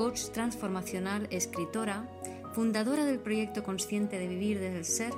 coach 0.00 0.30
transformacional, 0.32 1.28
escritora, 1.30 2.08
fundadora 2.54 3.04
del 3.04 3.18
proyecto 3.18 3.62
Consciente 3.62 4.18
de 4.18 4.28
Vivir 4.28 4.58
desde 4.58 4.78
el 4.78 4.84
Ser 4.86 5.12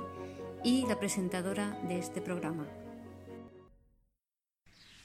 y 0.61 0.85
la 0.87 0.99
presentadora 0.99 1.79
de 1.87 1.99
este 1.99 2.19
programa. 2.19 2.67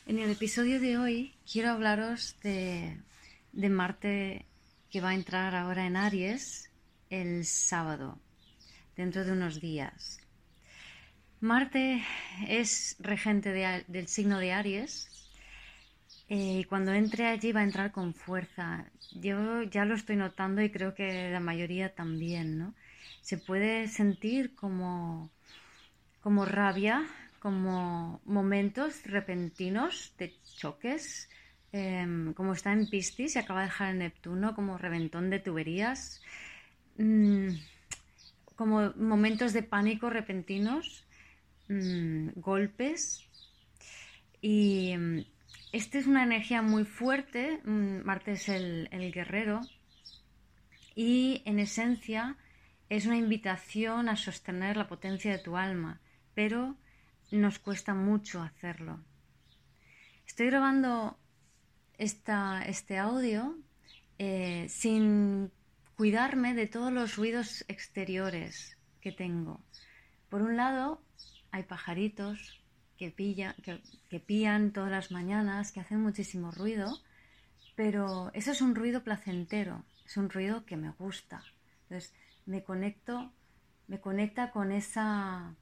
En 0.05 0.19
el 0.19 0.33
episodio 0.33 0.81
de 0.81 0.99
hoy 0.99 1.35
quiero 1.49 1.71
hablaros 1.71 2.35
de, 2.43 2.99
Marte 3.53 4.47
que 4.91 5.01
va 5.01 5.11
a 5.11 5.15
entrar 5.15 5.55
ahora 5.55 5.87
en 5.87 5.95
Aries 5.95 6.73
el 7.09 7.45
sábado, 7.45 8.19
dentro 8.97 9.25
de 9.25 9.31
unos 9.31 9.61
días. 9.61 10.19
Marte 11.39 12.03
es 12.49 12.97
regente 12.99 13.53
del 13.87 14.09
signo 14.09 14.41
de 14.41 14.51
Aries 14.51 15.08
y 16.29 16.65
cuando 16.65 16.93
entre 16.93 17.27
allí 17.27 17.53
va 17.53 17.61
a 17.61 17.65
entrar 17.65 17.91
con 17.91 18.13
fuerza. 18.13 18.85
Yo 19.13 19.63
ya 19.63 19.85
lo 19.87 19.95
estoy 19.95 20.17
notando 20.17 20.61
y 20.63 20.71
creo 20.71 20.95
que 20.95 21.31
la 21.31 21.41
mayoría 21.41 21.95
también, 21.95 22.59
¿no? 22.59 22.75
Se 23.23 23.39
puede 23.39 23.89
sentir 23.89 24.55
como, 24.55 25.31
como 26.21 26.45
rabia, 26.45 27.07
como 27.41 28.21
momentos 28.27 29.05
repentinos 29.05 30.13
de 30.19 30.35
choques, 30.57 31.31
em, 31.73 32.35
como 32.35 32.53
está 32.53 32.73
en 32.73 32.89
Piscis 32.89 33.37
y 33.37 33.39
acaba 33.39 33.61
de 33.61 33.67
dejar 33.67 33.93
el 33.93 33.99
Neptuno, 33.99 34.55
como 34.55 34.77
reventón 34.77 35.31
de 35.31 35.39
tuberías, 35.39 36.21
mm, 36.99 37.49
como 38.57 38.93
momentos 38.97 39.53
de 39.53 39.63
pánico 39.63 40.11
repentinos, 40.11 41.07
mm, 41.69 42.31
golpes 42.37 43.25
y 44.43 44.95
esta 45.73 45.99
es 45.99 46.07
una 46.07 46.23
energía 46.23 46.63
muy 46.63 46.85
fuerte, 46.85 47.61
mm, 47.65 48.05
Marte 48.05 48.33
es 48.33 48.49
el, 48.49 48.89
guerrero, 49.13 49.61
y 50.95 51.43
en 51.45 51.59
esencia 51.59 52.37
es 52.89 53.07
una 53.07 53.17
invitación 53.17 54.09
a 54.09 54.17
sostener 54.17 54.77
la 54.77 54.89
potencia 54.89 55.31
de 55.31 55.39
tu 55.39 55.57
alma, 55.57 56.01
pero 56.35 56.77
nos 57.31 57.59
cuesta 57.59 57.95
mucho 57.95 58.43
hacerlo. 58.43 59.01
Estoy 60.27 60.47
grabando 60.47 61.19
este 61.99 62.99
audio 62.99 63.59
eh, 64.19 64.67
sin 64.69 65.53
cuidarme 65.97 66.55
de 66.55 66.67
todos 66.67 66.93
los 66.93 67.17
ruidos 67.17 67.65
exteriores 67.69 68.79
que 69.01 69.13
tengo. 69.13 69.61
Por 70.29 70.43
un 70.43 70.57
lado, 70.57 71.03
hay 71.51 71.65
pajaritos, 71.65 72.58
que, 72.99 73.11
pilla, 73.11 73.55
que, 73.63 74.21
pían 74.21 74.73
todas 74.73 74.91
las 74.91 75.11
mañanas, 75.11 75.73
que 75.73 75.81
hacen 75.81 76.01
muchísimo 76.01 76.51
ruido, 76.51 76.99
pero 77.77 78.31
eso 78.35 78.51
es 78.51 78.61
un 78.61 78.75
ruido 78.75 79.03
placentero, 79.05 79.85
es 80.05 80.17
un 80.17 80.29
ruido 80.29 80.67
que 80.67 80.77
me 80.77 80.91
gusta. 80.91 81.43
Entonces 81.85 82.13
me 82.45 82.63
conecto, 82.65 83.31
me 83.87 84.01
conecta 84.01 84.51
con 84.51 84.73
esa, 84.73 85.55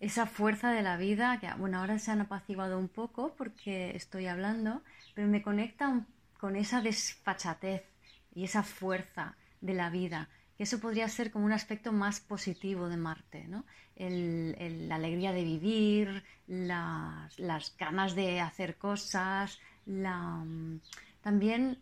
esa 0.00 0.26
fuerza 0.26 0.72
de 0.72 0.82
la 0.82 0.96
vida, 0.96 1.38
que 1.40 1.52
bueno, 1.58 1.78
ahora 1.78 1.98
se 1.98 2.10
han 2.10 2.22
apaciguado 2.22 2.78
un 2.78 2.88
poco 2.88 3.34
porque 3.36 3.94
estoy 3.94 4.26
hablando, 4.26 4.82
pero 5.14 5.28
me 5.28 5.42
conecta 5.42 6.06
con 6.38 6.56
esa 6.56 6.80
desfachatez 6.80 7.84
y 8.34 8.44
esa 8.44 8.62
fuerza 8.62 9.36
de 9.60 9.74
la 9.74 9.90
vida 9.90 10.28
que 10.28 10.43
eso 10.58 10.78
podría 10.78 11.08
ser 11.08 11.30
como 11.30 11.44
un 11.44 11.52
aspecto 11.52 11.92
más 11.92 12.20
positivo 12.20 12.88
de 12.88 12.96
Marte, 12.96 13.46
¿no? 13.48 13.64
la 13.96 14.94
alegría 14.96 15.32
de 15.32 15.44
vivir, 15.44 16.24
las 16.46 17.76
ganas 17.76 18.14
de 18.14 18.40
hacer 18.40 18.76
cosas, 18.76 19.58
también 21.22 21.78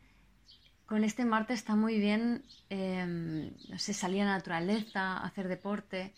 con 0.87 1.05
este 1.05 1.25
Marte 1.25 1.55
está 1.55 1.75
muy 1.75 1.99
bien, 1.99 2.45
em, 2.69 3.51
no 3.69 3.79
sé, 3.79 3.95
salir 3.95 4.23
a 4.23 4.27
la 4.27 4.33
naturaleza, 4.33 5.19
hacer 5.19 5.49
deporte, 5.49 6.13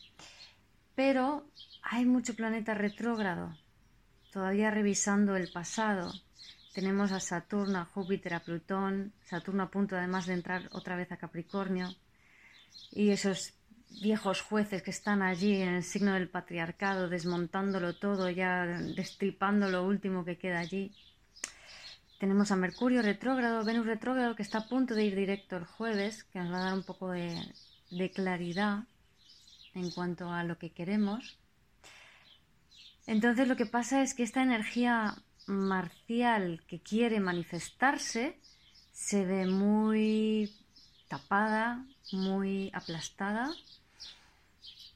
pero 0.95 1.47
hay 1.83 2.05
mucho 2.07 2.35
planeta 2.35 2.75
retrógrado, 2.75 3.57
todavía 4.33 4.71
revisando 4.71 5.37
el 5.37 5.51
pasado. 5.53 6.13
Tenemos 6.73 7.13
a 7.13 7.21
Saturno, 7.21 7.79
a 7.79 7.85
Júpiter, 7.85 8.35
a 8.35 8.41
Plutón, 8.41 9.13
Saturno 9.25 9.63
a 9.65 9.71
punto 9.71 9.97
además 9.97 10.27
de 10.27 10.35
entrar 10.35 10.69
otra 10.73 10.97
vez 10.97 11.13
a 11.13 11.19
Capricornio 11.19 11.95
y 12.91 13.11
esos 13.11 13.55
viejos 14.01 14.41
jueces 14.41 14.83
que 14.83 14.91
están 14.91 15.23
allí 15.23 15.61
en 15.61 15.75
el 15.75 15.83
signo 15.83 16.15
del 16.15 16.29
patriarcado, 16.29 17.09
desmontándolo 17.09 17.95
todo, 17.95 18.29
ya 18.31 18.65
destripando 18.65 19.69
lo 19.69 19.85
último 19.85 20.25
que 20.25 20.39
queda 20.39 20.59
allí. 20.59 20.93
Tenemos 22.19 22.51
a 22.51 22.57
Mercurio 22.57 23.03
retrógrado, 23.03 23.65
Venus 23.65 23.87
retrógrado, 23.87 24.35
que 24.35 24.43
está 24.43 24.59
a 24.59 24.69
punto 24.69 24.95
de 24.95 25.05
ir 25.05 25.17
directo 25.17 25.57
el 25.57 25.65
jueves, 25.65 26.25
que 26.25 26.39
nos 26.39 26.53
va 26.53 26.59
a 26.59 26.65
dar 26.65 26.75
un 26.75 26.83
poco 26.83 27.11
de, 27.11 27.37
de 27.91 28.11
claridad 28.11 28.85
en 29.75 29.91
cuanto 29.91 30.31
a 30.31 30.45
lo 30.45 30.59
que 30.59 30.71
queremos. 30.71 31.39
Entonces 33.07 33.47
lo 33.49 33.57
que 33.57 33.67
pasa 33.67 34.03
es 34.03 34.15
que 34.15 34.23
esta 34.23 34.43
energía 34.43 35.15
marcial 35.47 36.63
que 36.67 36.81
quiere 36.81 37.21
manifestarse 37.21 38.39
se 38.93 39.25
ve 39.25 39.47
muy 39.47 40.51
tapada, 41.09 41.85
muy 42.13 42.71
aplastada 42.73 43.55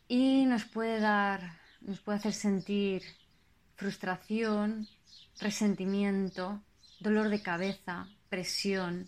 y 0.08 0.46
nos 0.46 0.64
puede 0.64 1.00
dar, 1.00 1.58
nos 1.80 2.00
puede 2.00 2.18
hacer 2.18 2.32
sentir 2.32 3.02
frustración, 3.76 4.88
resentimiento, 5.40 6.60
dolor 7.00 7.28
de 7.28 7.42
cabeza, 7.42 8.08
presión. 8.28 9.06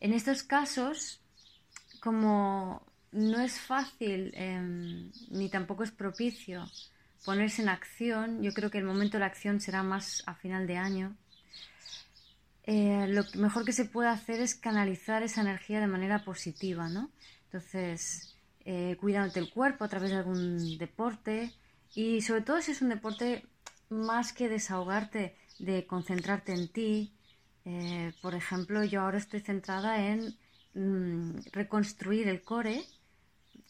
En 0.00 0.12
estos 0.12 0.42
casos, 0.42 1.20
como 2.00 2.82
no 3.12 3.40
es 3.40 3.60
fácil 3.60 4.32
em, 4.34 5.12
ni 5.30 5.48
tampoco 5.48 5.84
es 5.84 5.90
propicio 5.90 6.68
ponerse 7.24 7.62
en 7.62 7.68
acción, 7.68 8.42
yo 8.42 8.52
creo 8.52 8.70
que 8.70 8.78
el 8.78 8.84
momento 8.84 9.16
de 9.16 9.20
la 9.20 9.26
acción 9.26 9.60
será 9.60 9.82
más 9.82 10.24
a 10.26 10.34
final 10.34 10.66
de 10.66 10.76
año, 10.76 11.16
eh, 12.64 13.06
lo 13.08 13.24
mejor 13.34 13.64
que 13.64 13.72
se 13.72 13.84
puede 13.84 14.08
hacer 14.08 14.40
es 14.40 14.54
canalizar 14.54 15.22
esa 15.22 15.40
energía 15.40 15.80
de 15.80 15.86
manera 15.88 16.24
positiva, 16.24 16.88
¿no? 16.88 17.10
Entonces, 17.46 18.36
eh, 18.64 18.96
cuidándote 19.00 19.40
el 19.40 19.50
cuerpo 19.50 19.84
a 19.84 19.88
través 19.88 20.10
de 20.10 20.16
algún 20.16 20.78
deporte 20.78 21.52
y 21.94 22.22
sobre 22.22 22.42
todo 22.42 22.60
si 22.62 22.72
es 22.72 22.80
un 22.80 22.90
deporte 22.90 23.44
más 23.90 24.32
que 24.32 24.48
desahogarte, 24.48 25.36
de 25.58 25.86
concentrarte 25.86 26.52
en 26.52 26.68
ti. 26.68 27.12
Eh, 27.64 28.12
por 28.22 28.34
ejemplo, 28.34 28.84
yo 28.84 29.02
ahora 29.02 29.18
estoy 29.18 29.40
centrada 29.40 30.06
en 30.06 30.36
mm, 30.74 31.40
reconstruir 31.52 32.28
el 32.28 32.42
core 32.42 32.82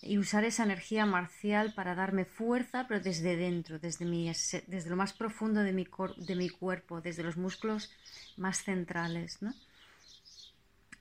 y 0.03 0.19
usar 0.19 0.45
esa 0.45 0.65
energía 0.65 1.07
marcial 1.07 1.73
para 1.75 1.95
darme 1.95 2.25
fuerza, 2.25 2.87
pero 2.89 3.01
desde 3.01 3.37
dentro, 3.37 3.79
desde, 3.79 4.05
mi, 4.05 4.27
desde 4.27 4.91
lo 4.91 4.97
más 4.97 5.13
profundo 5.13 5.61
de 5.61 5.73
mi, 5.73 5.87
de 6.17 6.37
mi 6.37 6.49
cuerpo, 6.49 7.01
desde 7.01 7.23
los 7.23 7.37
músculos 7.37 7.91
más 8.37 8.65
centrales. 8.65 9.41
¿no? 9.41 9.55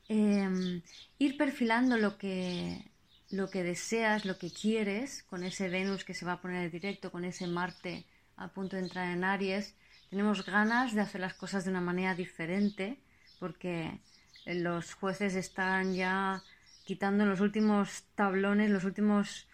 Em, 0.07 0.81
ir 1.17 1.35
perfilando 1.35 1.97
lo 1.97 2.19
que, 2.19 2.85
lo 3.31 3.49
que 3.49 3.63
deseas, 3.63 4.23
lo 4.23 4.37
que 4.37 4.51
quieres, 4.51 5.23
con 5.23 5.43
ese 5.43 5.67
Venus 5.67 6.05
que 6.05 6.13
se 6.13 6.25
va 6.25 6.33
a 6.33 6.41
poner 6.41 6.63
en 6.63 6.71
directo, 6.71 7.11
con 7.11 7.25
ese 7.25 7.47
Marte 7.47 8.05
a 8.37 8.49
punto 8.49 8.75
de 8.75 8.83
entrar 8.83 9.09
en 9.09 9.23
Aries. 9.23 9.73
Tenemos 10.11 10.45
ganas 10.45 10.93
de 10.93 11.01
hacer 11.01 11.21
las 11.21 11.33
cosas 11.33 11.63
de 11.63 11.71
una 11.71 11.81
manera 11.81 12.13
diferente 12.13 12.99
porque 13.39 13.99
los 14.45 14.93
jueces 14.93 15.33
están 15.33 15.95
ya 15.95 16.43
quitando 16.91 17.25
los 17.25 17.39
últimos 17.39 18.03
tablones, 18.15 18.69
los 18.69 18.83
últimos 18.83 19.47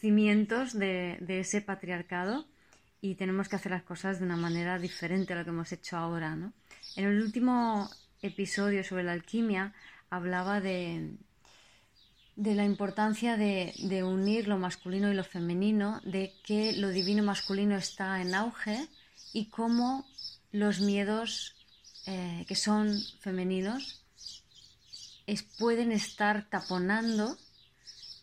cimientos 0.00 0.78
de, 0.78 1.16
ese 1.26 1.62
patriarcado 1.62 2.44
y 3.00 3.14
tenemos 3.14 3.48
que 3.48 3.56
hacer 3.56 3.72
las 3.72 3.84
cosas 3.84 4.18
de 4.18 4.26
una 4.26 4.36
manera 4.36 4.78
diferente 4.78 5.32
a 5.32 5.36
lo 5.36 5.44
que 5.44 5.48
hemos 5.48 5.72
hecho 5.72 5.96
ahora. 5.96 6.36
¿no? 6.36 6.52
En 6.96 7.06
el 7.06 7.22
último 7.22 7.88
episodio 8.20 8.84
sobre 8.84 9.02
la 9.02 9.12
alquimia 9.12 9.72
hablaba 10.10 10.60
de, 10.60 11.12
de 12.36 12.54
la 12.54 12.66
importancia 12.66 13.38
de, 13.38 14.02
unir 14.04 14.46
lo 14.46 14.58
masculino 14.58 15.10
y 15.10 15.14
lo 15.14 15.24
femenino, 15.24 16.02
de 16.04 16.34
que 16.44 16.74
lo 16.74 16.90
divino 16.90 17.22
masculino 17.22 17.76
está 17.76 18.20
en 18.20 18.34
auge 18.34 18.88
y 19.32 19.46
cómo 19.46 20.04
los 20.52 20.80
miedos 20.80 21.56
eh, 22.04 22.44
que 22.46 22.56
son 22.56 23.00
femeninos 23.20 24.03
pueden 25.58 25.92
estar 25.92 26.48
taponando 26.48 27.36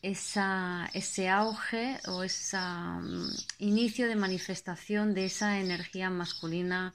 ese 0.02 1.30
auge 1.30 2.00
o 2.08 2.24
ese 2.24 2.58
mm, 2.58 3.30
inicio 3.60 4.08
de 4.08 4.16
manifestación 4.16 5.14
de 5.14 5.26
esa 5.26 5.60
energía 5.60 6.10
masculina 6.10 6.94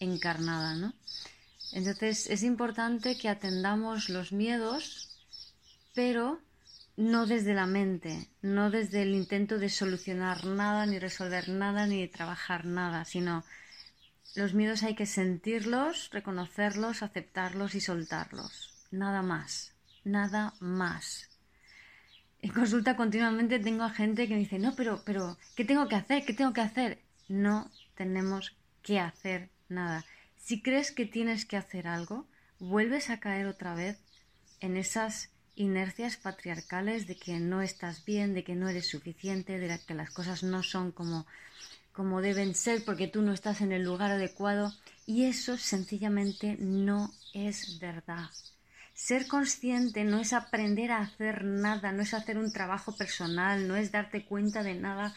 encarnada. 0.00 0.74
¿no? 0.74 0.94
Entonces 1.72 2.28
es 2.30 2.42
importante 2.42 3.18
que 3.18 3.28
atendamos 3.28 4.08
los 4.08 4.32
miedos, 4.32 5.08
pero 5.94 6.40
no 6.96 7.26
desde 7.26 7.52
la 7.52 7.66
mente, 7.66 8.28
no 8.40 8.70
desde 8.70 9.02
el 9.02 9.14
intento 9.14 9.58
de 9.58 9.68
solucionar 9.68 10.46
nada, 10.46 10.86
ni 10.86 10.98
resolver 10.98 11.50
nada, 11.50 11.86
ni 11.86 12.00
de 12.00 12.08
trabajar 12.08 12.64
nada, 12.64 13.04
sino 13.04 13.44
los 14.34 14.54
miedos 14.54 14.82
hay 14.82 14.94
que 14.94 15.06
sentirlos, 15.06 16.10
reconocerlos, 16.10 17.02
aceptarlos 17.02 17.74
y 17.74 17.80
soltarlos. 17.80 18.75
Nada 18.90 19.22
más, 19.22 19.74
nada 20.04 20.54
más. 20.60 21.28
En 22.40 22.52
consulta 22.52 22.96
continuamente 22.96 23.58
tengo 23.58 23.84
a 23.84 23.90
gente 23.90 24.28
que 24.28 24.34
me 24.34 24.40
dice, 24.40 24.58
no, 24.58 24.74
pero, 24.76 25.02
pero, 25.04 25.36
¿qué 25.56 25.64
tengo 25.64 25.88
que 25.88 25.96
hacer? 25.96 26.24
¿Qué 26.24 26.32
tengo 26.32 26.52
que 26.52 26.60
hacer? 26.60 27.02
No 27.28 27.70
tenemos 27.96 28.54
que 28.82 29.00
hacer 29.00 29.50
nada. 29.68 30.04
Si 30.36 30.62
crees 30.62 30.92
que 30.92 31.06
tienes 31.06 31.44
que 31.44 31.56
hacer 31.56 31.88
algo, 31.88 32.26
vuelves 32.60 33.10
a 33.10 33.18
caer 33.18 33.46
otra 33.46 33.74
vez 33.74 33.98
en 34.60 34.76
esas 34.76 35.30
inercias 35.56 36.16
patriarcales 36.16 37.06
de 37.06 37.16
que 37.16 37.40
no 37.40 37.62
estás 37.62 38.04
bien, 38.04 38.34
de 38.34 38.44
que 38.44 38.54
no 38.54 38.68
eres 38.68 38.88
suficiente, 38.88 39.58
de 39.58 39.80
que 39.84 39.94
las 39.94 40.10
cosas 40.10 40.42
no 40.42 40.62
son 40.62 40.92
como, 40.92 41.26
como 41.92 42.20
deben 42.20 42.54
ser 42.54 42.84
porque 42.84 43.08
tú 43.08 43.22
no 43.22 43.32
estás 43.32 43.60
en 43.60 43.72
el 43.72 43.82
lugar 43.82 44.12
adecuado. 44.12 44.72
Y 45.06 45.24
eso 45.24 45.56
sencillamente 45.56 46.56
no 46.60 47.12
es 47.32 47.80
verdad. 47.80 48.30
Ser 48.96 49.28
consciente 49.28 50.04
no 50.04 50.20
es 50.20 50.32
aprender 50.32 50.90
a 50.90 51.00
hacer 51.00 51.44
nada, 51.44 51.92
no 51.92 52.02
es 52.02 52.14
hacer 52.14 52.38
un 52.38 52.50
trabajo 52.50 52.96
personal, 52.96 53.68
no 53.68 53.76
es 53.76 53.92
darte 53.92 54.24
cuenta 54.24 54.62
de 54.62 54.74
nada 54.74 55.14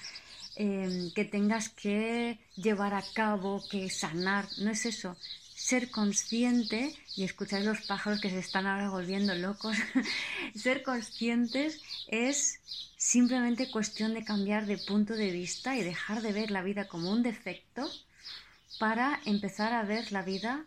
em, 0.57 1.13
que 1.13 1.23
tengas 1.23 1.69
que 1.69 2.37
llevar 2.57 2.93
a 2.93 3.05
cabo, 3.13 3.63
que 3.71 3.89
sanar, 3.89 4.49
no 4.57 4.69
es 4.69 4.85
eso. 4.85 5.15
Ser 5.55 5.91
consciente, 5.91 6.93
y 7.15 7.23
escuchar 7.23 7.61
los 7.61 7.79
pájaros 7.81 8.19
que 8.19 8.29
se 8.29 8.39
están 8.39 8.67
ahora 8.67 8.89
volviendo 8.89 9.33
locos, 9.33 9.77
ser 10.55 10.83
conscientes 10.83 11.81
es 12.09 12.59
simplemente 12.97 13.71
cuestión 13.71 14.13
de 14.13 14.25
cambiar 14.25 14.65
de 14.65 14.77
punto 14.77 15.13
de 15.13 15.31
vista 15.31 15.77
y 15.77 15.83
dejar 15.83 16.21
de 16.21 16.33
ver 16.33 16.51
la 16.51 16.63
vida 16.63 16.89
como 16.89 17.11
un 17.11 17.23
defecto 17.23 17.89
para 18.77 19.21
empezar 19.25 19.71
a 19.71 19.83
ver 19.83 20.11
la 20.11 20.21
vida 20.21 20.65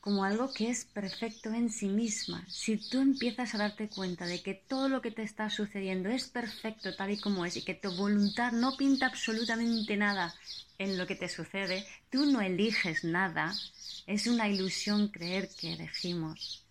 como 0.00 0.24
algo 0.24 0.52
que 0.52 0.70
es 0.70 0.86
perfecto 0.86 1.52
en 1.52 1.70
sí 1.70 1.88
misma. 1.88 2.44
Si 2.48 2.76
tú 2.76 3.00
empiezas 3.00 3.54
a 3.54 3.58
darte 3.58 3.88
cuenta 3.88 4.26
de 4.26 4.42
que 4.42 4.54
todo 4.54 4.88
lo 4.88 5.02
que 5.02 5.10
te 5.10 5.22
está 5.22 5.50
sucediendo 5.50 6.08
es 6.08 6.28
perfecto 6.28 6.94
tal 6.96 7.10
y 7.10 7.20
como 7.20 7.44
es 7.44 7.56
y 7.56 7.62
que 7.62 7.74
tu 7.74 7.94
voluntad 7.94 8.52
no 8.52 8.76
pinta 8.76 9.06
absolutamente 9.06 9.96
nada 9.96 10.34
en 10.78 10.96
lo 10.96 11.06
que 11.06 11.16
te 11.16 11.28
sucede, 11.28 11.86
tú 12.10 12.24
no 12.24 12.40
eliges 12.40 13.04
nada. 13.04 13.54
Es 14.06 14.26
una 14.26 14.48
ilusión 14.48 15.08
creer 15.08 15.50
que 15.60 15.74
elegimos. 15.74 16.64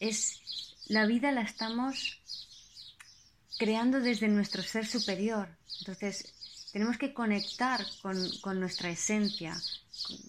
Es 0.00 0.40
la 0.88 1.06
vida 1.06 1.32
la 1.32 1.42
estamos 1.42 2.18
creando 3.58 4.00
desde 4.00 4.28
nuestro 4.28 4.62
ser 4.62 4.86
superior. 4.86 5.48
Entonces, 5.80 6.32
tenemos 6.72 6.96
que 6.96 7.12
conectar 7.12 7.84
con, 8.00 8.16
con 8.40 8.58
nuestra 8.58 8.88
esencia, 8.88 9.60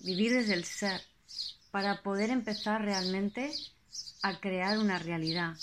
vivir 0.04 0.34
desde 0.34 0.54
el 0.54 0.66
ser 0.66 1.02
para 1.74 2.04
poder 2.04 2.30
empezar 2.30 2.84
realmente 2.84 3.52
a 4.22 4.40
crear 4.40 4.78
una 4.78 5.00
realidad. 5.00 5.58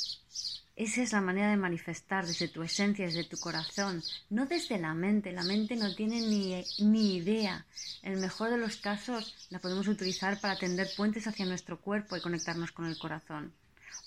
Esa 0.75 1.03
es 1.03 1.13
la 1.13 1.21
manera 1.21 1.51
de 1.51 1.57
manifestar 1.57 2.27
desde 2.27 2.49
tu 2.49 2.65
esencia, 2.65 3.07
desde 3.07 3.23
tu 3.23 3.39
corazón, 3.39 4.03
no 4.29 4.45
desde 4.47 4.77
la 4.81 4.93
mente. 4.93 5.31
La 5.31 5.45
mente 5.45 5.77
no 5.77 5.95
tiene 5.95 6.21
ni, 6.21 6.65
ni, 6.81 7.15
idea. 7.15 7.65
En 8.03 8.15
el 8.15 8.19
mejor 8.19 8.51
de 8.51 8.59
los 8.59 8.79
casos 8.79 9.37
la 9.51 9.61
podemos 9.61 9.87
utilizar 9.87 10.41
para 10.41 10.59
tender 10.59 10.89
puentes 10.97 11.29
hacia 11.29 11.47
nuestro 11.47 11.81
cuerpo 11.81 12.17
y 12.17 12.21
conectarnos 12.21 12.73
con 12.73 12.87
el 12.87 12.99
corazón. 12.99 13.53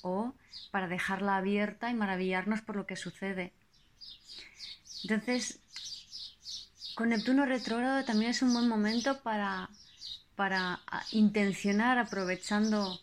O 0.01 0.33
para 0.71 0.89
dejarla 0.89 1.37
abierta 1.37 1.89
y 1.89 1.93
maravillarnos 1.93 2.59
por 2.59 2.75
lo 2.75 2.85
que 2.85 2.97
sucede. 2.97 3.53
Entonces, 5.03 5.59
con 6.95 7.09
Neptuno 7.09 7.45
retrógrado 7.45 8.03
también 8.03 8.31
es 8.31 8.41
un 8.41 8.51
buen 8.51 8.67
momento 8.67 9.21
para 9.21 9.69
para 10.35 10.81
intencionar 11.11 11.97
aprovechando 11.97 12.99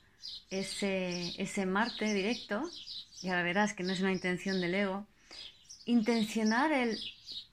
ese, 0.50 1.40
ese 1.40 1.66
Marte 1.66 2.12
directo, 2.12 2.68
y 3.22 3.28
ahora 3.28 3.42
verás 3.42 3.74
que 3.74 3.82
no 3.82 3.92
es 3.92 4.00
una 4.00 4.12
intención 4.12 4.60
del 4.60 4.74
ego, 4.74 5.06
intencionar 5.84 6.72
el 6.72 6.98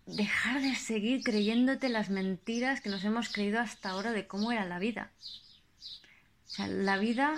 dejar 0.05 0.61
de 0.61 0.75
seguir 0.75 1.21
creyéndote 1.23 1.89
las 1.89 2.09
mentiras 2.09 2.81
que 2.81 2.89
nos 2.89 3.03
hemos 3.03 3.29
creído 3.29 3.59
hasta 3.59 3.89
ahora 3.89 4.11
de 4.11 4.25
cómo 4.25 4.51
era 4.51 4.65
la 4.65 4.79
vida. 4.79 5.11
La 6.57 6.97
vida 6.97 7.35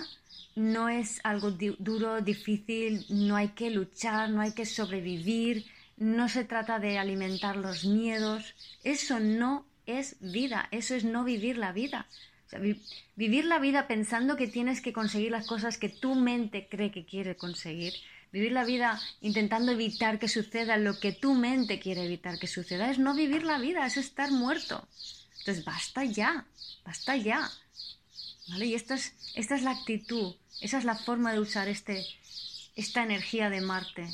no 0.54 0.88
es 0.88 1.20
algo 1.24 1.50
duro, 1.50 2.20
difícil, 2.22 3.04
no 3.08 3.36
hay 3.36 3.48
que 3.48 3.70
luchar, 3.70 4.30
no 4.30 4.40
hay 4.40 4.52
que 4.52 4.66
sobrevivir, 4.66 5.66
no 5.96 6.28
se 6.28 6.44
trata 6.44 6.78
de 6.78 6.98
alimentar 6.98 7.56
los 7.56 7.84
miedos. 7.84 8.54
Eso 8.84 9.20
no 9.20 9.66
es 9.86 10.16
vida, 10.20 10.68
eso 10.70 10.94
es 10.94 11.04
no 11.04 11.24
vivir 11.24 11.58
la 11.58 11.72
vida 11.72 12.06
vivir 13.16 13.44
la 13.44 13.58
vida 13.58 13.86
pensando 13.86 14.36
que 14.36 14.48
tienes 14.48 14.80
que 14.80 14.92
conseguir 14.92 15.30
las 15.30 15.46
cosas 15.46 15.78
que 15.78 15.88
tu 15.88 16.14
mente 16.14 16.68
cree 16.68 16.90
que 16.90 17.04
quiere 17.04 17.36
conseguir. 17.36 17.94
Vivir 18.32 18.52
la 18.52 18.64
vida 18.64 19.00
intentando 19.20 19.72
evitar 19.72 20.18
que 20.18 20.28
suceda 20.28 20.76
lo 20.76 20.98
que 20.98 21.12
tu 21.12 21.34
mente 21.34 21.80
quiere 21.80 22.04
evitar 22.04 22.38
que 22.38 22.46
suceda 22.46 22.90
es 22.90 22.98
no 22.98 23.14
vivir 23.14 23.42
la 23.42 23.58
vida, 23.58 23.86
es 23.86 23.96
estar 23.96 24.30
muerto. 24.30 24.86
Entonces, 25.40 25.64
basta 25.64 26.04
ya, 26.04 26.46
basta 26.84 27.16
ya. 27.16 27.50
Y 28.58 28.74
esta 28.74 28.94
es, 28.94 29.14
esta 29.34 29.54
es 29.54 29.62
la 29.62 29.72
actitud, 29.72 30.34
esa 30.60 30.78
es 30.78 30.84
la 30.84 30.96
forma 30.96 31.32
de 31.32 31.40
usar 31.40 31.68
este, 31.68 32.04
esta 32.76 33.02
energía 33.02 33.50
de 33.50 33.60
Marte 33.60 34.08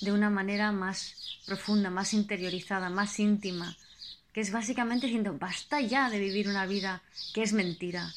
de 0.00 0.12
una 0.12 0.30
manera 0.30 0.72
más 0.72 1.40
profunda, 1.46 1.90
más 1.90 2.12
interiorizada, 2.14 2.90
más 2.90 3.18
íntima, 3.18 3.76
que 4.38 4.42
es 4.42 4.52
básicamente 4.52 5.06
diciendo, 5.06 5.36
basta 5.36 5.80
ya 5.80 6.08
de 6.10 6.20
vivir 6.20 6.46
una 6.46 6.64
vida 6.64 7.02
que 7.34 7.42
es 7.42 7.52
mentira, 7.52 8.14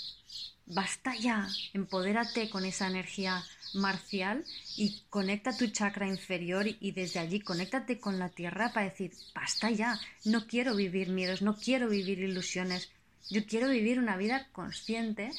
basta 0.68 1.16
ya, 1.16 1.50
empodérate 1.74 2.48
con 2.52 2.64
esa 2.64 2.86
energía 2.86 3.44
marcial 3.74 4.46
y 4.78 5.02
conecta 5.10 5.58
tu 5.58 5.66
chakra 5.66 6.08
inferior 6.08 6.68
y 6.68 6.92
desde 6.92 7.20
allí 7.20 7.40
conéctate 7.40 8.00
con 8.00 8.20
la 8.20 8.30
tierra 8.30 8.72
para 8.72 8.92
decir, 8.92 9.14
basta 9.34 9.72
ya, 9.72 10.00
no 10.24 10.46
quiero 10.46 10.76
vivir 10.76 11.10
miedos, 11.10 11.42
no 11.42 11.58
quiero 11.58 11.90
vivir 11.90 12.20
ilusiones, 12.20 12.92
yo 13.32 13.44
quiero 13.48 13.68
vivir 13.68 13.98
una 13.98 14.16
vida 14.16 14.48
consciente 14.52 15.32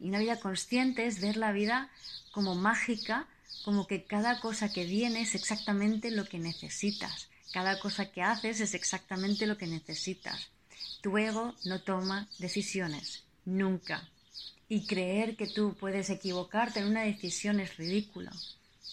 y 0.00 0.10
una 0.10 0.18
vida 0.18 0.38
consciente 0.38 1.06
es 1.06 1.22
ver 1.22 1.38
la 1.38 1.52
vida 1.52 1.88
como 2.30 2.54
mágica, 2.54 3.26
como 3.64 3.86
que 3.86 4.04
cada 4.04 4.38
cosa 4.40 4.70
que 4.70 4.84
viene 4.84 5.22
es 5.22 5.34
exactamente 5.34 6.10
lo 6.10 6.26
que 6.26 6.38
necesitas. 6.38 7.30
Cada 7.52 7.80
cosa 7.80 8.10
que 8.10 8.22
haces 8.22 8.60
es 8.60 8.74
exactamente 8.74 9.46
lo 9.46 9.58
que 9.58 9.66
necesitas. 9.66 10.50
Tu 11.00 11.16
ego 11.18 11.54
no 11.64 11.80
toma 11.80 12.28
decisiones, 12.38 13.24
nunca. 13.44 14.08
Y 14.68 14.86
creer 14.86 15.36
que 15.36 15.48
tú 15.48 15.74
puedes 15.78 16.10
equivocarte 16.10 16.80
en 16.80 16.86
una 16.86 17.02
decisión 17.02 17.58
es 17.58 17.76
ridículo, 17.76 18.30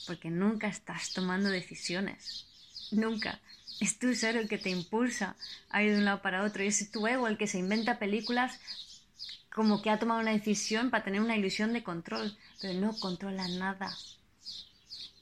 porque 0.08 0.30
nunca 0.30 0.68
estás 0.68 1.14
tomando 1.14 1.50
decisiones. 1.50 2.46
Nunca. 2.92 3.40
Es 3.80 4.00
tu 4.00 4.16
ser 4.16 4.38
el 4.38 4.50
que 4.50 4.58
te 4.58 4.72
impulsa 4.72 5.36
a 5.70 5.84
ir 5.84 5.92
de 5.92 6.00
un 6.00 6.06
lado 6.06 6.24
para 6.24 6.44
otro 6.44 6.64
y 6.64 6.68
es 6.68 6.92
tu 6.92 7.06
ego 7.06 7.28
el 7.28 7.38
que 7.38 7.46
se 7.46 7.60
inventa 7.60 8.00
películas 8.00 8.60
como 9.54 9.82
que 9.82 9.90
ha 9.90 9.98
tomado 9.98 10.22
una 10.22 10.34
decisión 10.34 10.92
para 10.92 11.04
tener 11.04 11.20
una 11.20 11.36
ilusión 11.36 11.74
de 11.74 11.82
control, 11.82 12.38
pero 12.62 12.80
no 12.80 12.96
controla 13.00 13.48
nada. 13.48 13.92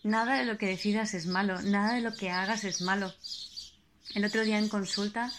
Nada 0.06 0.38
de 0.38 0.46
lo 0.46 0.60
que 0.60 0.68
decidas 0.68 1.16
es 1.16 1.26
malo, 1.26 1.64
nada 1.64 1.96
de 1.96 2.02
lo 2.02 2.14
que 2.14 2.30
hagas 2.30 2.64
es 2.64 2.80
malo. 2.82 3.12
El 4.14 4.24
otro 4.24 4.44
día 4.44 4.60
en 4.60 4.70
consulta 4.70 5.32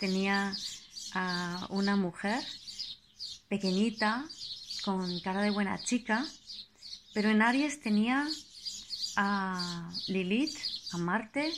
tenía 0.00 0.52
a 1.14 1.68
una 1.70 1.94
mujer 1.94 2.42
pequeñita, 3.48 4.24
con 4.84 5.20
cara 5.20 5.42
de 5.42 5.50
buena 5.50 5.78
chica, 5.84 6.26
pero 7.14 7.30
en 7.30 7.40
Aries 7.40 7.82
tenía 7.82 8.26
a 9.14 9.92
Lilith, 10.08 10.58
a 10.90 10.98
Marte 10.98 11.52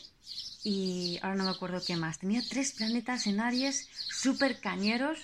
y 0.62 1.18
ahora 1.22 1.36
no 1.36 1.44
me 1.44 1.50
acuerdo 1.52 1.82
qué 1.82 1.96
más. 1.96 2.18
Tenía 2.18 2.42
tres 2.46 2.72
planetas 2.72 3.26
en 3.26 3.40
Aries 3.40 3.88
súper 4.10 4.60
cañeros 4.60 5.18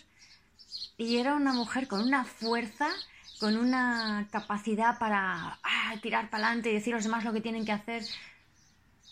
y 0.97 1.19
era 1.19 1.35
una 1.35 1.53
mujer 1.53 1.89
con 1.89 2.01
una 2.01 2.25
fuerza 2.25 2.89
con 3.39 3.57
una 3.57 4.29
capacidad 4.31 4.99
para 4.99 5.59
ah, 5.63 5.95
tirar 6.03 6.31
para 6.31 6.47
adelante 6.47 6.71
y 6.71 6.75
decir 6.75 6.95
a 6.95 6.97
los 6.97 7.05
demás 7.05 7.25
lo 7.25 7.33
que 7.33 7.41
tienen 7.41 7.65
que 7.65 7.73
hacer, 7.73 8.05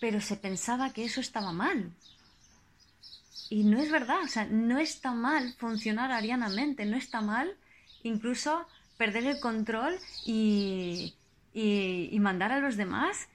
pero 0.00 0.20
se 0.20 0.36
pensaba 0.36 0.92
que 0.92 1.04
eso 1.04 1.20
estaba 1.20 1.52
mal. 1.52 1.92
Y 3.48 3.64
no 3.64 3.78
es 3.78 3.90
verdad, 3.90 4.22
o 4.24 4.28
sea, 4.28 4.44
no 4.46 4.78
está 4.78 5.12
mal 5.12 5.54
funcionar 5.54 6.10
arianamente, 6.10 6.84
no 6.84 6.96
está 6.96 7.20
mal 7.20 7.56
incluso 8.02 8.66
perder 8.96 9.26
el 9.26 9.40
control 9.40 9.96
y, 10.24 11.14
y, 11.54 12.18
mandar 12.20 12.52
a 12.52 12.60
los 12.60 12.76
demás 12.76 13.28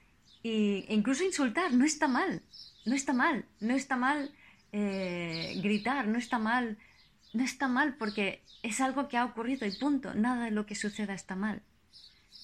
e 0.44 0.84
incluso 0.88 1.24
insultar. 1.24 1.72
No 1.72 1.84
está 1.84 2.08
mal, 2.08 2.42
no 2.84 2.94
está 2.94 3.12
mal, 3.12 3.46
no 3.60 3.74
está 3.74 3.96
mal 3.96 4.30
eh, 4.72 5.58
gritar, 5.62 6.06
no 6.08 6.18
está 6.18 6.38
mal, 6.38 6.76
no 7.32 7.44
está 7.44 7.68
mal 7.68 7.96
porque 7.96 8.42
es 8.62 8.80
algo 8.80 9.08
que 9.08 9.16
ha 9.16 9.24
ocurrido 9.24 9.66
y 9.66 9.72
punto. 9.72 10.14
Nada 10.14 10.44
de 10.44 10.50
lo 10.50 10.66
que 10.66 10.74
suceda 10.74 11.14
está 11.14 11.34
mal. 11.36 11.62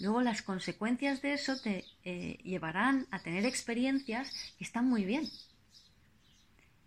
Luego 0.00 0.22
las 0.22 0.42
consecuencias 0.42 1.22
de 1.22 1.32
eso 1.32 1.60
te 1.60 1.84
eh, 2.04 2.38
llevarán 2.44 3.06
a 3.10 3.18
tener 3.18 3.44
experiencias 3.44 4.30
que 4.56 4.64
están 4.64 4.88
muy 4.88 5.04
bien. 5.04 5.28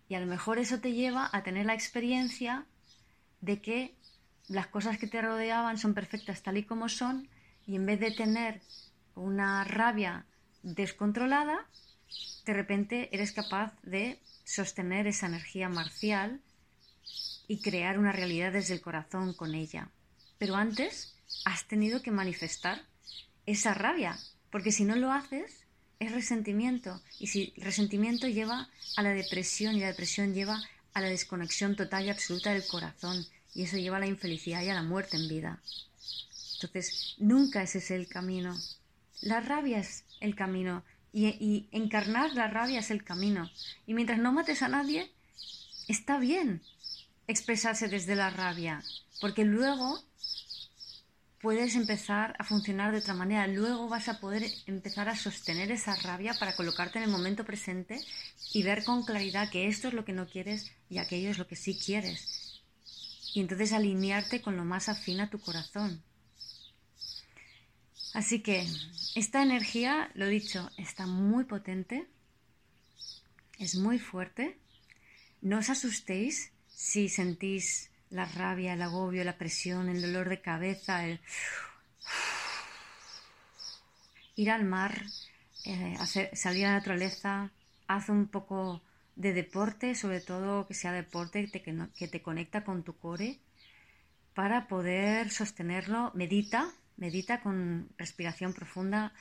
Y 0.08 0.16
a 0.16 0.20
lo 0.20 0.26
mejor 0.26 0.60
eso 0.60 0.80
te 0.80 0.94
lleva 0.94 1.30
a 1.32 1.44
tener 1.44 1.66
la 1.66 1.74
experiencia 1.74 2.66
de 3.42 3.62
que 3.62 3.96
las 4.48 4.68
cosas 4.68 4.98
que 4.98 5.08
te 5.08 5.22
rodeaban 5.22 5.78
son 5.78 5.94
perfectas 5.94 6.42
tal 6.44 6.58
y 6.58 6.64
como 6.64 6.90
son 6.90 7.28
y 7.66 7.76
en 7.76 7.86
vez 7.86 8.00
de 8.00 8.12
tener 8.12 8.62
una 9.16 9.64
rabia 9.64 10.26
descontrolada, 10.64 11.66
de 12.46 12.54
repente 12.54 13.10
eres 13.14 13.32
capaz 13.32 13.74
de 13.84 14.20
sostener 14.44 15.08
esa 15.08 15.28
energía 15.28 15.70
marcial 15.70 16.42
y 17.52 17.58
crear 17.58 18.00
una 18.00 18.14
realidad 18.14 18.54
desde 18.54 18.76
el 18.76 18.80
corazón 18.80 19.34
con 19.34 19.56
ella. 19.56 19.90
Pero 20.38 20.56
antes 20.56 21.18
has 21.44 21.68
tenido 21.68 22.02
que 22.02 22.10
manifestar 22.10 22.88
esa 23.46 23.74
rabia, 23.74 24.18
porque 24.50 24.72
si 24.72 24.86
no 24.86 24.96
lo 24.96 25.12
haces 25.12 25.66
es 26.00 26.14
resentimiento 26.14 27.02
y 27.20 27.28
si 27.28 27.52
el 27.58 27.64
resentimiento 27.64 28.30
lleva 28.30 28.70
a 28.96 29.02
la 29.02 29.10
depresión 29.10 29.76
y 29.76 29.82
la 29.82 29.88
depresión 29.88 30.34
lleva 30.34 30.64
a 30.94 31.02
la 31.02 31.10
desconexión 31.10 31.76
total 31.76 32.06
y 32.06 32.10
absoluta 32.10 32.54
del 32.54 32.66
corazón 32.66 33.26
y 33.54 33.64
eso 33.64 33.76
lleva 33.76 33.98
a 33.98 34.00
la 34.00 34.08
infelicidad 34.08 34.64
y 34.64 34.70
a 34.70 34.74
la 34.74 34.84
muerte 34.84 35.18
en 35.18 35.28
vida. 35.28 35.62
Entonces, 36.54 37.16
nunca 37.18 37.64
ese 37.64 37.80
es 37.80 37.92
el 37.92 38.08
camino. 38.08 38.58
La 39.20 39.42
rabia 39.42 39.80
es 39.80 40.06
el 40.22 40.36
camino 40.36 40.86
y, 41.12 41.68
encarnar 41.74 42.34
la 42.34 42.48
rabia 42.48 42.80
es 42.80 42.92
el 42.92 43.04
camino. 43.04 43.52
Y 43.86 43.94
mientras 43.94 44.20
no 44.20 44.32
mates 44.32 44.62
a 44.62 44.70
nadie, 44.70 45.12
está 45.90 46.18
bien 46.18 46.62
expresarse 47.28 47.88
desde 47.88 48.16
la 48.16 48.30
rabia, 48.30 48.84
porque 49.20 49.46
luego 49.46 50.04
puedes 51.42 51.76
empezar 51.76 52.36
a 52.38 52.44
funcionar 52.44 52.92
de 52.92 53.00
otra 53.00 53.14
manera. 53.14 53.48
Luego 53.48 53.90
vas 53.90 54.08
a 54.10 54.20
poder 54.20 54.44
empezar 54.68 55.10
a 55.10 55.16
sostener 55.16 55.72
esa 55.72 55.96
rabia 55.96 56.36
para 56.40 56.56
colocarte 56.56 57.00
en 57.00 57.06
el 57.06 57.10
momento 57.10 57.44
presente 57.44 58.00
y 58.54 58.64
ver 58.64 58.84
con 58.84 59.04
claridad 59.04 59.50
que 59.50 59.68
esto 59.68 59.88
es 59.88 59.94
lo 59.94 60.06
que 60.06 60.14
no 60.14 60.28
quieres 60.28 60.72
y 60.90 61.00
aquello 61.00 61.32
es 61.32 61.38
lo 61.38 61.48
que 61.48 61.56
sí 61.56 61.78
quieres. 61.78 62.62
Y 63.34 63.40
entonces 63.40 63.74
alinearte 63.74 64.42
con 64.42 64.56
lo 64.56 64.66
más 64.66 64.90
afín 64.90 65.20
a 65.20 65.30
tu 65.30 65.40
corazón. 65.40 66.04
Así 68.14 68.42
que 68.42 68.68
esta 69.16 69.42
energía, 69.42 70.12
lo 70.16 70.28
dicho, 70.28 70.70
está 70.78 71.08
muy 71.08 71.46
potente, 71.46 72.08
es 73.58 73.76
muy 73.76 74.00
fuerte. 74.00 74.60
No 75.42 75.60
os 75.60 75.70
asustéis 75.70 76.52
si 76.82 77.10
sentís 77.10 77.92
la 78.10 78.26
rabia, 78.26 78.74
el 78.74 78.82
agobio, 78.82 79.24
la 79.24 79.38
presión, 79.38 79.88
el 79.88 80.02
dolor 80.02 80.30
de 80.30 80.42
cabeza, 80.42 81.06
el 81.06 81.20
ir 84.36 84.50
al 84.50 84.66
mar, 84.66 85.06
eh, 85.66 85.96
salir 86.34 86.66
a 86.66 86.70
la 86.70 86.78
naturaleza, 86.80 87.52
haz 87.86 88.10
un 88.10 88.28
poco 88.28 88.82
de 89.16 89.32
deporte, 89.32 89.94
sobre 89.94 90.22
todo 90.22 90.66
que 90.68 90.74
sea 90.74 90.92
deporte 90.92 91.52
que 91.52 91.62
que 91.96 92.08
te 92.08 92.24
conecta 92.24 92.64
con 92.64 92.82
tu 92.82 92.98
core, 92.98 93.40
para 94.34 94.68
poder 94.68 95.30
sostenerlo. 95.30 96.12
Medita, 96.16 96.74
medita 96.98 97.42
con 97.42 97.90
respiración 98.00 98.54
profunda, 98.54 99.14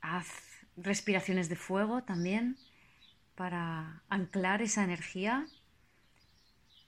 haz 0.00 0.28
respiraciones 0.76 1.48
de 1.48 1.56
fuego 1.56 2.04
también 2.04 2.56
para 3.34 4.04
anclar 4.08 4.62
esa 4.62 4.84
energía 4.84 5.48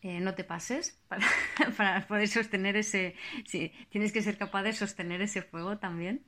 eh, 0.02 0.21
no 0.21 0.35
te 0.35 0.45
pases 0.45 0.99
para, 1.76 2.07
poder 2.07 2.28
sostener 2.28 2.76
ese, 2.76 3.14
sí, 3.47 3.73
tienes 3.90 4.12
que 4.12 4.23
ser 4.23 4.38
capaz 4.38 4.62
de 4.62 4.73
sostener 4.73 5.21
ese 5.21 5.42
fuego 5.42 5.78
también. 5.78 6.25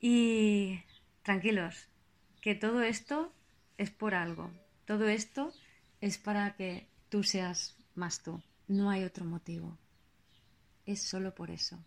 Y 0.00 0.80
tranquilos, 1.22 1.88
que 2.42 2.54
todo 2.54 2.82
esto 2.82 3.32
es 3.78 3.90
por 3.90 4.14
algo, 4.14 4.50
todo 4.84 5.08
esto 5.08 5.52
es 6.00 6.18
para 6.18 6.54
que 6.56 6.86
tú 7.08 7.22
seas 7.22 7.78
más 7.94 8.22
tú, 8.22 8.42
no 8.68 8.90
hay 8.90 9.04
otro 9.04 9.24
motivo, 9.24 9.78
es 10.84 11.02
solo 11.02 11.34
por 11.34 11.50
eso. 11.50 11.82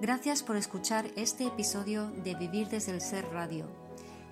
Gracias 0.00 0.42
por 0.42 0.56
escuchar 0.56 1.10
este 1.16 1.44
episodio 1.44 2.10
de 2.24 2.34
Vivir 2.34 2.68
desde 2.68 2.92
el 2.92 3.02
Ser 3.02 3.26
Radio. 3.26 3.70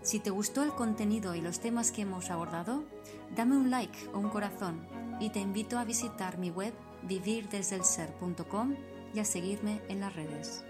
Si 0.01 0.19
te 0.19 0.31
gustó 0.31 0.63
el 0.63 0.73
contenido 0.73 1.35
y 1.35 1.43
los 1.43 1.61
temas 1.61 1.93
que 1.93 2.03
hemos 2.03 2.31
abordado, 2.31 2.87
dame 3.35 3.57
un 3.57 3.71
like 3.71 4.09
o 4.13 4.19
un 4.19 4.29
corazón 4.29 4.87
y 5.21 5.31
te 5.31 5.41
invito 5.41 5.79
a 5.79 5.85
visitar 5.85 6.39
mi 6.39 6.51
web 6.51 6.75
vivirdesdelser.com 7.03 8.75
y 9.15 9.21
a 9.21 9.25
seguirme 9.25 9.81
en 9.89 10.01
las 10.01 10.15
redes. 10.15 10.65